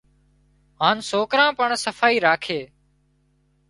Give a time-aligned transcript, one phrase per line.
[0.81, 2.61] هانَ سوڪران پڻ صفائي راکي